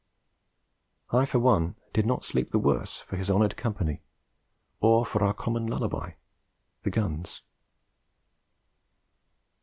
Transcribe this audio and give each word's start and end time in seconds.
I 1.11 1.27
for 1.27 1.37
one 1.37 1.75
did 1.93 2.07
not 2.07 2.25
sleep 2.25 2.49
the 2.49 2.57
worse 2.57 3.01
for 3.01 3.17
his 3.17 3.29
honoured 3.29 3.55
company, 3.55 4.01
or 4.79 5.05
for 5.05 5.23
our 5.23 5.31
common 5.31 5.67
lullaby 5.67 6.13
the 6.81 6.89
guns. 6.89 7.43